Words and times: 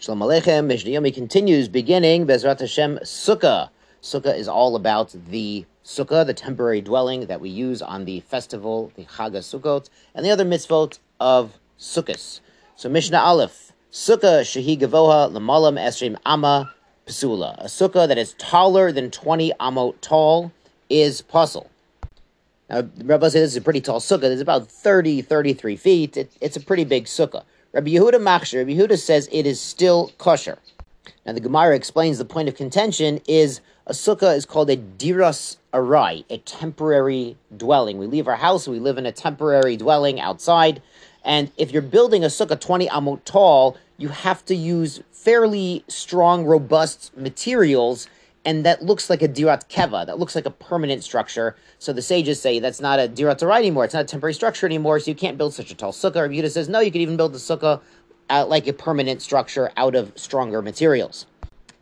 Shalom 0.00 0.20
Aleichem, 0.20 0.66
Mishnah 0.66 0.92
Yomi 0.92 1.12
continues, 1.12 1.66
beginning 1.66 2.24
Bezrat 2.24 2.60
Hashem 2.60 3.00
Sukkah. 3.02 3.70
Sukkah 4.00 4.38
is 4.38 4.46
all 4.46 4.76
about 4.76 5.12
the 5.28 5.66
sukkah, 5.84 6.24
the 6.24 6.32
temporary 6.32 6.80
dwelling 6.80 7.26
that 7.26 7.40
we 7.40 7.50
use 7.50 7.82
on 7.82 8.04
the 8.04 8.20
festival, 8.20 8.92
the 8.94 9.04
Chag 9.06 9.32
Sukkot, 9.32 9.88
and 10.14 10.24
the 10.24 10.30
other 10.30 10.44
mitzvot 10.44 11.00
of 11.18 11.58
Sukkot. 11.80 12.38
So 12.76 12.88
Mishnah 12.88 13.18
Aleph, 13.18 13.72
Sukkah 13.90 14.42
Shehi 14.42 14.78
Gavoha 14.78 15.32
Lamalam 15.32 15.80
Esrim 15.80 16.16
Amma 16.24 16.72
Pesula. 17.04 17.56
A 17.58 17.64
sukkah 17.64 18.06
that 18.06 18.18
is 18.18 18.34
taller 18.34 18.92
than 18.92 19.10
20 19.10 19.52
amot 19.58 19.96
tall 20.00 20.52
is 20.88 21.22
pasul. 21.22 21.66
Now, 22.70 22.82
the 22.82 23.04
Rebbe 23.04 23.24
says 23.24 23.32
this 23.32 23.50
is 23.50 23.56
a 23.56 23.62
pretty 23.62 23.80
tall 23.80 23.98
sukkah. 23.98 24.30
It's 24.30 24.42
about 24.42 24.68
30, 24.68 25.22
33 25.22 25.74
feet. 25.74 26.16
It, 26.16 26.30
it's 26.40 26.56
a 26.56 26.60
pretty 26.60 26.84
big 26.84 27.06
sukkah. 27.06 27.42
Rabbi 27.72 27.90
Yehuda 27.90 28.14
Machshir, 28.14 28.58
Rabbi 28.58 28.72
Yehuda 28.72 28.98
says 28.98 29.28
it 29.30 29.46
is 29.46 29.60
still 29.60 30.10
kosher. 30.16 30.58
Now, 31.26 31.34
the 31.34 31.40
Gemara 31.40 31.76
explains 31.76 32.16
the 32.16 32.24
point 32.24 32.48
of 32.48 32.54
contention 32.54 33.20
is 33.28 33.60
a 33.86 33.92
sukkah 33.92 34.34
is 34.34 34.46
called 34.46 34.70
a 34.70 34.76
diras 34.76 35.58
arai, 35.74 36.24
a 36.30 36.38
temporary 36.38 37.36
dwelling. 37.54 37.98
We 37.98 38.06
leave 38.06 38.26
our 38.26 38.36
house, 38.36 38.66
we 38.66 38.78
live 38.78 38.96
in 38.96 39.04
a 39.04 39.12
temporary 39.12 39.76
dwelling 39.76 40.18
outside, 40.18 40.80
and 41.22 41.50
if 41.58 41.70
you're 41.70 41.82
building 41.82 42.24
a 42.24 42.28
sukkah 42.28 42.58
20 42.58 42.88
amot 42.88 43.24
tall, 43.26 43.76
you 43.98 44.08
have 44.08 44.42
to 44.46 44.54
use 44.54 45.02
fairly 45.12 45.84
strong, 45.88 46.46
robust 46.46 47.14
materials, 47.18 48.08
and 48.48 48.64
that 48.64 48.82
looks 48.82 49.10
like 49.10 49.20
a 49.20 49.28
dirat 49.28 49.68
keva, 49.68 50.06
that 50.06 50.18
looks 50.18 50.34
like 50.34 50.46
a 50.46 50.50
permanent 50.50 51.04
structure. 51.04 51.54
So 51.78 51.92
the 51.92 52.00
sages 52.00 52.40
say 52.40 52.60
that's 52.60 52.80
not 52.80 52.98
a 52.98 53.06
dirat 53.06 53.40
arai 53.40 53.58
anymore, 53.58 53.84
it's 53.84 53.92
not 53.92 54.04
a 54.04 54.06
temporary 54.06 54.32
structure 54.32 54.64
anymore, 54.64 54.98
so 55.00 55.10
you 55.10 55.14
can't 55.14 55.36
build 55.36 55.52
such 55.52 55.70
a 55.70 55.74
tall 55.74 55.92
sukkah. 55.92 56.22
Rabbi 56.22 56.48
says, 56.48 56.66
no, 56.66 56.80
you 56.80 56.90
can 56.90 57.02
even 57.02 57.18
build 57.18 57.34
the 57.34 57.38
sukkah 57.38 57.82
out 58.30 58.48
like 58.48 58.66
a 58.66 58.72
permanent 58.72 59.20
structure 59.20 59.70
out 59.76 59.94
of 59.94 60.14
stronger 60.16 60.62
materials. 60.62 61.26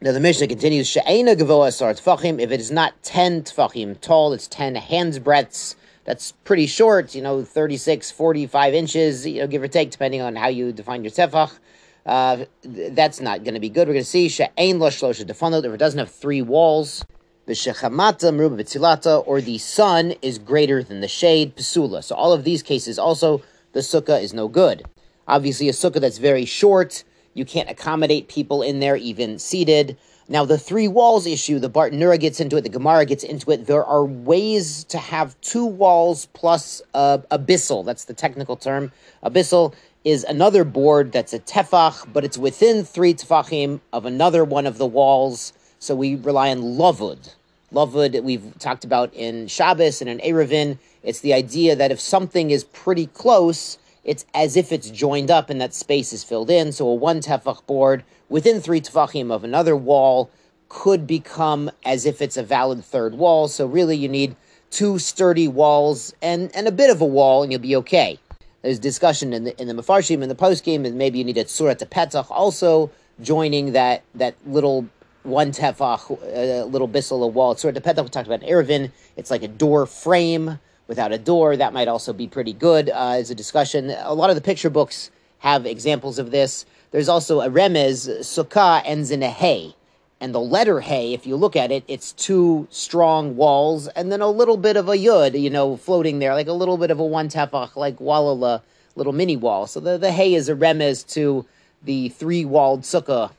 Now 0.01 0.11
the 0.11 0.19
Mishnah 0.19 0.49
continues, 0.49 0.89
She'ena 0.89 1.37
gavoa 1.37 1.73
sar 1.73 1.95
tfachim, 1.95 2.41
if 2.41 2.51
it 2.51 2.59
is 2.59 2.73
not 2.73 3.01
10 3.05 3.45
tfachim 3.45 4.01
tall, 4.01 4.33
it's 4.33 4.49
10 4.49 4.75
hands 4.75 5.21
breadths, 5.21 5.77
that's 6.03 6.33
pretty 6.43 6.67
short, 6.67 7.15
you 7.15 7.23
know, 7.23 7.45
36, 7.45 8.11
45 8.11 8.75
inches, 8.75 9.25
you 9.25 9.41
know, 9.41 9.47
give 9.47 9.63
or 9.63 9.69
take, 9.69 9.93
depending 9.93 10.21
on 10.21 10.35
how 10.35 10.49
you 10.49 10.73
define 10.73 11.05
your 11.05 11.13
tefach. 11.13 11.61
Uh, 12.07 12.45
that's 12.63 13.21
not 13.21 13.43
going 13.43 13.55
to 13.55 13.61
be 13.61 13.69
good. 13.69 13.89
We're 13.89 13.95
going 13.95 14.05
to 14.05 14.11
see 14.11 14.29
she'ein 14.29 14.79
lo 14.79 14.89
shlosha 14.91 15.25
defanot, 15.25 15.65
if 15.65 15.73
it 15.73 15.77
doesn't 15.79 15.99
have 15.99 16.11
three 16.11 16.41
walls, 16.41 17.05
v'shechamata 17.49 18.33
meruba 18.33 18.61
b'tzilata, 18.61 19.27
or 19.27 19.41
the 19.41 19.59
sun 19.59 20.13
is 20.23 20.39
greater 20.39 20.85
than 20.85 21.01
the 21.01 21.09
shade, 21.09 21.57
pesula. 21.57 22.05
So 22.05 22.15
all 22.15 22.33
of 22.33 22.45
these 22.45 22.63
cases 22.63 22.97
also, 22.97 23.43
the 23.73 23.81
sukkah 23.81 24.23
is 24.23 24.33
no 24.33 24.47
good. 24.47 24.85
Obviously, 25.27 25.69
a 25.69 25.73
sukkah 25.73 26.01
that's 26.01 26.19
very 26.19 26.45
short, 26.45 27.03
you 27.35 27.45
can't 27.45 27.69
accommodate 27.69 28.29
people 28.29 28.63
in 28.63 28.79
there, 28.79 28.95
even 28.97 29.41
seated. 29.41 29.99
Now, 30.29 30.45
the 30.45 30.59
three 30.59 30.89
walls 30.89 31.27
issue, 31.27 31.59
the 31.59 31.71
Bartenura 31.71 32.19
gets 32.19 32.41
into 32.41 32.57
it, 32.57 32.63
the 32.63 32.69
Gemara 32.69 33.05
gets 33.05 33.23
into 33.25 33.51
it. 33.51 33.67
There 33.67 33.85
are 33.85 34.05
ways 34.05 34.85
to 34.85 34.99
have 34.99 35.41
two 35.41 35.67
walls 35.67 36.27
plus 36.33 36.83
a, 36.95 37.23
a 37.31 37.39
bissel. 37.39 37.83
That's 37.83 38.07
the 38.07 38.15
technical 38.15 38.57
term. 38.57 38.91
A 39.23 39.31
bissel 39.31 39.75
is 40.07 40.23
another 40.23 40.63
board 40.63 41.11
that's 41.11 41.33
a 41.33 41.39
tefach, 41.41 42.07
but 42.13 42.25
it's 42.25 42.39
within 42.39 42.85
three 42.85 43.13
tefachim 43.13 43.81
of 43.93 44.07
another 44.07 44.45
one 44.45 44.65
of 44.65 44.79
the 44.79 44.87
walls. 44.87 45.53
So 45.81 45.97
we 45.97 46.15
rely 46.15 46.53
on 46.53 46.63
lovud. 46.63 47.35
Lavud, 47.73 48.23
we've 48.23 48.57
talked 48.61 48.85
about 48.85 49.13
in 49.13 49.49
Shabbos 49.49 50.01
and 50.01 50.09
in 50.09 50.19
Eruvin. 50.19 50.79
It's 51.03 51.19
the 51.19 51.35
idea 51.35 51.75
that 51.75 51.91
if 51.91 51.99
something 51.99 52.53
is 52.53 52.63
pretty 52.63 53.09
close, 53.09 53.79
it's 54.05 54.25
as 54.33 54.57
if 54.57 54.71
it's 54.71 54.91
joined 54.91 55.29
up 55.29 55.51
and 55.51 55.61
that 55.61 55.75
space 55.75 56.13
is 56.13 56.23
filled 56.23 56.51
in. 56.51 56.71
So 56.71 56.87
a 56.87 56.95
one 56.95 57.19
tefach 57.19 57.67
board 57.67 58.05
within 58.29 58.61
three 58.61 58.81
tefachim 58.81 59.33
of 59.33 59.43
another 59.43 59.75
wall 59.75 60.31
could 60.69 61.09
become 61.09 61.69
as 61.85 62.07
if 62.07 62.23
it's 62.23 62.37
a 62.37 62.45
valid 62.45 62.85
third 62.85 63.17
wall. 63.17 63.49
So 63.49 63.67
really, 63.67 63.97
you 63.97 64.09
need 64.09 64.37
two 64.71 65.01
sturdy 65.01 65.49
walls 65.49 66.15
and, 66.23 66.55
and 66.55 66.69
a 66.69 66.73
bit 66.73 66.91
of 66.91 67.01
a 67.01 67.07
wall, 67.07 67.43
and 67.43 67.51
you'll 67.51 67.61
be 67.61 67.75
okay. 67.75 68.21
There's 68.67 68.81
discussion 68.81 69.33
in 69.33 69.45
the 69.45 69.63
in 69.63 69.69
the 69.69 69.75
Mefarshim 69.75 70.25
in 70.25 70.29
the 70.29 70.35
poskim, 70.35 70.85
and 70.85 70.99
maybe 70.99 71.19
you 71.19 71.25
need 71.25 71.39
a 71.39 71.45
tzurat 71.45 71.79
hapetach 71.79 72.27
also 72.31 72.91
joining 73.23 73.75
that 73.75 74.03
that 74.17 74.35
little 74.45 74.89
one 75.23 75.53
tefach, 75.53 76.11
a 76.25 76.63
uh, 76.63 76.65
little 76.65 76.89
bissel 76.89 77.23
of 77.23 77.33
wall. 77.33 77.55
Tzurat 77.55 77.75
hapetach 77.75 78.03
we 78.03 78.09
talked 78.09 78.27
about 78.27 78.43
in 78.43 78.49
Eruvin. 78.49 78.91
It's 79.15 79.31
like 79.31 79.45
a 79.45 79.49
door 79.49 79.87
frame 79.87 80.59
without 80.89 81.13
a 81.13 81.19
door. 81.19 81.57
That 81.57 81.75
might 81.75 81.87
also 81.87 82.13
be 82.13 82.27
pretty 82.27 82.53
good 82.53 82.91
uh, 82.91 83.11
as 83.11 83.31
a 83.31 83.37
discussion. 83.37 83.91
A 83.91 84.15
lot 84.15 84.31
of 84.31 84.35
the 84.35 84.43
picture 84.43 84.69
books 84.69 85.13
have 85.39 85.65
examples 85.65 86.19
of 86.19 86.33
this. 86.33 86.67
There's 86.91 87.09
also 87.09 87.43
a 87.43 87.49
remez, 87.49 88.09
sukkah 88.19 88.83
ends 88.85 89.13
in 89.13 89.23
a 89.23 89.31
hay. 89.31 89.76
And 90.21 90.35
the 90.35 90.41
letter 90.41 90.81
hay, 90.81 91.13
if 91.13 91.27
you 91.27 91.37
look 91.37 91.57
at 91.57 91.71
it, 91.71 91.85
it's 91.89 92.13
two 92.13 92.67
strong 92.71 93.37
walls 93.37 93.87
and 93.89 94.11
then 94.11 94.23
a 94.23 94.31
little 94.31 94.57
bit 94.57 94.77
of 94.77 94.89
a 94.89 94.97
yud, 94.97 95.39
you 95.39 95.51
know, 95.51 95.77
floating 95.77 96.21
there, 96.21 96.35
like 96.35 96.47
a 96.47 96.55
little 96.55 96.79
bit 96.79 96.91
of 96.91 96.99
a 96.99 97.05
one 97.05 97.29
tefach, 97.29 97.77
like 97.77 97.99
walala, 97.99 98.63
little 98.95 99.13
mini 99.13 99.37
wall. 99.37 99.67
So 99.67 99.79
the, 99.79 99.99
the 99.99 100.13
hay 100.13 100.35
is 100.35 100.49
a 100.49 100.55
remez 100.55 101.07
to 101.13 101.45
the 101.83 102.09
three 102.09 102.45
walled 102.45 102.83
sukkah. 102.83 103.31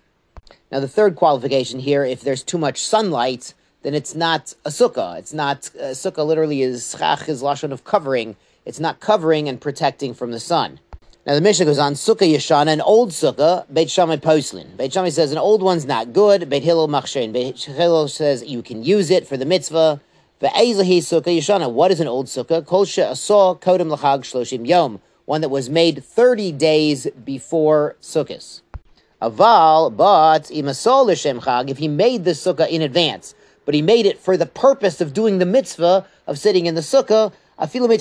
Now, 0.72 0.80
the 0.80 0.88
third 0.88 1.16
qualification 1.16 1.80
here, 1.80 2.04
if 2.04 2.22
there's 2.22 2.44
too 2.44 2.58
much 2.58 2.84
sunlight, 2.84 3.54
then 3.84 3.94
it's 3.94 4.14
not 4.14 4.54
a 4.66 4.70
sukkah. 4.70 5.18
It's 5.18 5.34
not 5.34 5.70
a 5.80 5.92
sukkah. 5.92 6.26
Literally, 6.26 6.62
is 6.62 6.96
schach 6.98 7.28
is 7.30 7.42
lashon 7.42 7.72
of 7.72 7.86
covering. 7.86 8.36
It's 8.66 8.80
not 8.80 9.00
covering 9.00 9.48
and 9.48 9.62
protecting 9.62 10.14
from 10.14 10.32
the 10.32 10.40
sun. 10.40 10.80
Now 11.28 11.36
the 11.36 11.42
Mishnah 11.42 11.66
goes 11.66 11.78
on 11.78 11.96
sukkah 11.96 12.20
yeshana, 12.20 12.72
an 12.72 12.80
old 12.80 13.10
sukkah. 13.10 13.66
Beit 13.74 13.90
Shammai 13.90 14.16
poslin. 14.16 14.78
Beit 14.78 14.94
Shammai 14.94 15.10
says 15.10 15.34
an 15.34 15.38
old 15.38 15.62
one's 15.62 15.86
not 15.86 16.14
good. 16.14 16.50
Beit 16.50 16.64
Hillel 16.64 16.88
machshein. 16.88 17.34
Beit 17.34 17.60
Hillel 17.60 18.08
says 18.08 18.46
you 18.46 18.64
can 18.64 18.82
use 18.82 19.12
it 19.12 19.28
for 19.28 19.36
the 19.36 19.44
mitzvah. 19.44 20.00
Ve'ezahi 20.42 21.00
sukkah 21.00 21.38
yeshana. 21.38 21.70
What 21.70 21.92
is 21.92 22.00
an 22.00 22.08
old 22.08 22.28
sukkah? 22.28 22.66
Kol 22.66 22.86
she'asah 22.86 23.60
kodem 23.60 23.92
l'chag 23.92 24.22
shloshim 24.22 24.66
yom. 24.66 25.02
One 25.26 25.42
that 25.42 25.50
was 25.50 25.70
made 25.70 26.02
thirty 26.02 26.54
days 26.54 27.08
before 27.26 27.98
Sukkos. 28.02 28.62
Aval, 29.22 29.94
but 29.94 30.44
imasol 30.44 31.08
l'shem 31.08 31.42
chag. 31.42 31.70
If 31.70 31.80
he 31.80 31.90
made 31.90 32.24
the 32.24 32.32
sukkah 32.32 32.70
in 32.70 32.82
advance 32.82 33.36
but 33.66 33.76
he 33.76 33.82
made 33.82 34.06
it 34.06 34.18
for 34.18 34.38
the 34.38 34.46
purpose 34.46 35.02
of 35.02 35.14
doing 35.14 35.40
the 35.40 35.46
mitzvah 35.46 36.08
of 36.26 36.40
sitting 36.40 36.68
in 36.68 36.76
the 36.76 36.80
sukkah. 36.80 37.34
Even 37.60 37.92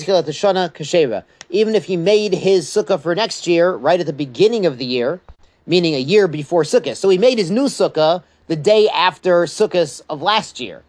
if 1.75 1.85
he 1.85 1.97
made 1.97 2.33
his 2.33 2.67
sukkah 2.67 3.01
for 3.01 3.15
next 3.15 3.47
year, 3.47 3.73
right 3.73 3.99
at 3.99 4.05
the 4.05 4.13
beginning 4.13 4.65
of 4.65 4.77
the 4.77 4.85
year, 4.85 5.19
meaning 5.65 5.95
a 5.95 5.99
year 5.99 6.27
before 6.27 6.63
sukkah. 6.63 6.95
So 6.95 7.09
he 7.09 7.17
made 7.17 7.37
his 7.37 7.49
new 7.49 7.65
sukkah 7.65 8.23
the 8.47 8.55
day 8.55 8.87
after 8.89 9.43
Sukkos 9.43 10.01
of 10.09 10.21
last 10.21 10.59
year. 10.59 10.83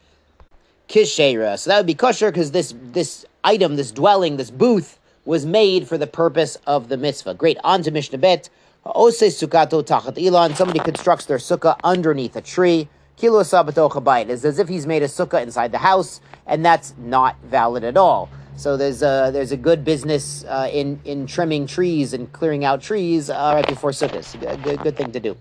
Kishera. 0.89 1.59
So 1.59 1.71
that 1.71 1.77
would 1.79 1.87
be 1.87 1.95
kosher 1.95 2.31
because 2.31 2.53
this 2.53 2.75
this 2.93 3.27
item, 3.45 3.77
this 3.77 3.91
dwelling, 3.91 4.37
this 4.37 4.51
booth 4.51 4.99
was 5.25 5.45
made 5.45 5.87
for 5.87 5.99
the 5.99 6.06
purpose 6.06 6.56
of 6.67 6.89
the 6.89 6.97
mitzvah. 6.97 7.35
Great. 7.35 7.59
On 7.65 7.83
to 7.83 7.91
Mishnah 7.91 8.19
Bet. 8.19 8.49
Ose 8.87 9.21
sukato 9.21 9.83
tachat 9.85 10.17
ilan. 10.17 10.56
Somebody 10.56 10.79
constructs 10.79 11.27
their 11.27 11.39
sukkah 11.39 11.79
underneath 11.85 12.37
a 12.37 12.41
tree. 12.41 12.89
Kilo 13.17 13.43
sabatocha 13.43 14.29
It's 14.31 14.45
as 14.45 14.59
if 14.59 14.69
he's 14.69 14.87
made 14.87 15.03
a 15.03 15.09
sukkah 15.09 15.43
inside 15.43 15.73
the 15.73 15.79
house, 15.79 16.21
and 16.47 16.65
that's 16.65 16.95
not 16.97 17.37
valid 17.43 17.83
at 17.83 17.97
all. 17.97 18.31
So 18.59 18.77
there's 18.77 19.03
a 19.03 19.31
there's 19.33 19.53
a 19.53 19.57
good 19.57 19.85
business 19.85 20.43
uh, 20.43 20.69
in 20.73 20.99
in 21.05 21.29
trimming 21.29 21.69
trees 21.69 22.13
and 22.13 22.33
clearing 22.33 22.65
out 22.65 22.83
trees 22.83 23.31
uh, 23.31 23.53
right 23.55 23.65
before 23.65 23.91
Sukkos. 23.93 24.35
A 24.35 24.57
good, 24.57 24.81
good 24.81 24.97
thing 24.97 25.13
to 25.13 25.21
do. 25.21 25.37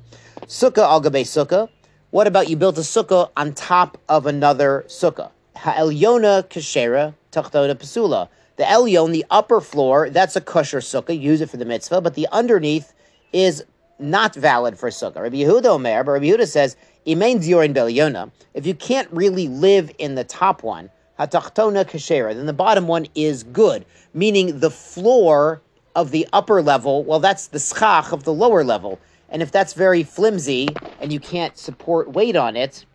Sukkah 0.46 0.84
al 0.84 1.02
sukkah. 1.02 1.68
What 2.12 2.28
about 2.28 2.48
you 2.48 2.56
built 2.56 2.78
a 2.78 2.82
sukkah 2.82 3.32
on 3.36 3.54
top 3.54 3.98
of 4.08 4.28
another 4.28 4.86
sukkah? 4.88 5.32
Ha'elyona 5.56 6.44
kashera 6.44 7.16
tachtona 7.32 7.74
pasula. 7.74 8.30
The 8.58 8.66
elyon, 8.66 9.12
the 9.14 9.26
upper 9.32 9.62
floor, 9.62 10.12
that's 10.12 10.36
a 10.36 10.42
kosher 10.42 10.78
sukkah. 10.78 11.20
Use 11.20 11.42
it 11.42 11.50
for 11.50 11.58
the 11.58 11.66
mitzvah, 11.66 12.02
but 12.02 12.14
the 12.14 12.28
underneath 12.32 12.94
is 13.34 13.64
not 13.98 14.36
valid 14.36 14.78
for 14.78 14.90
sukkah. 14.90 15.24
Rabbi 15.24 15.38
Yehuda 15.38 15.66
Omer, 15.66 16.04
but 16.04 16.12
Rabbi 16.12 16.26
Yehuda 16.26 16.48
says 16.48 16.78
Imain 17.08 17.38
Ziorin 17.38 17.74
Belyona, 17.74 18.30
if 18.54 18.68
you 18.68 18.76
can't 18.76 19.10
really 19.12 19.48
live 19.48 19.90
in 19.98 20.14
the 20.14 20.24
top 20.24 20.62
one, 20.62 20.92
Hatachtona 21.20 21.86
Kashera, 21.86 22.36
then 22.36 22.46
the 22.46 22.54
bottom 22.54 22.88
one 22.88 23.08
is 23.16 23.44
good, 23.44 23.86
meaning 24.14 24.60
the 24.60 24.70
floor 24.70 25.62
of 25.96 26.12
the 26.12 26.28
upper 26.32 26.62
level, 26.62 27.04
well, 27.04 27.20
that's 27.20 27.48
the 27.48 27.60
schach 27.60 28.12
of 28.12 28.24
the 28.24 28.34
lower 28.34 28.64
level. 28.64 29.00
And 29.30 29.42
if 29.42 29.52
that's 29.52 29.74
very 29.74 30.04
flimsy 30.04 30.68
and 31.02 31.12
you 31.12 31.20
can't 31.20 31.58
support 31.58 32.12
weight 32.12 32.36
on 32.36 32.56
it, 32.56 32.86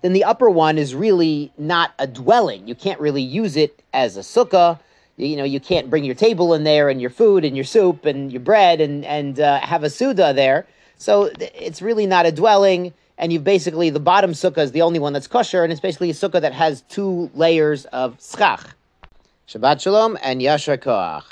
then 0.00 0.12
the 0.12 0.24
upper 0.24 0.48
one 0.48 0.78
is 0.78 0.94
really 0.94 1.52
not 1.58 1.92
a 1.98 2.06
dwelling. 2.06 2.66
You 2.66 2.74
can't 2.74 3.00
really 3.00 3.22
use 3.22 3.56
it 3.56 3.82
as 3.92 4.16
a 4.16 4.20
sukkah. 4.20 4.78
You 5.16 5.36
know, 5.36 5.44
you 5.44 5.60
can't 5.60 5.90
bring 5.90 6.04
your 6.04 6.14
table 6.14 6.54
in 6.54 6.64
there 6.64 6.88
and 6.88 7.00
your 7.00 7.10
food 7.10 7.44
and 7.44 7.56
your 7.56 7.64
soup 7.64 8.04
and 8.06 8.32
your 8.32 8.40
bread 8.40 8.80
and, 8.80 9.04
and 9.04 9.38
uh, 9.40 9.60
have 9.60 9.82
a 9.82 9.90
suda 9.90 10.32
there. 10.32 10.66
So 10.96 11.30
it's 11.38 11.82
really 11.82 12.06
not 12.06 12.26
a 12.26 12.32
dwelling 12.32 12.94
and 13.18 13.32
you've 13.32 13.44
basically 13.44 13.90
the 13.90 14.00
bottom 14.00 14.32
sukkah 14.32 14.58
is 14.58 14.72
the 14.72 14.82
only 14.82 14.98
one 14.98 15.12
that's 15.12 15.26
kosher, 15.26 15.62
and 15.62 15.72
it's 15.72 15.80
basically 15.80 16.10
a 16.10 16.14
sukkah 16.14 16.40
that 16.40 16.52
has 16.52 16.82
two 16.82 17.30
layers 17.34 17.84
of 17.86 18.16
schach. 18.20 18.74
Shabbat 19.48 19.80
shalom 19.80 20.16
and 20.22 20.40
yashar 20.40 20.78
koach. 20.78 21.24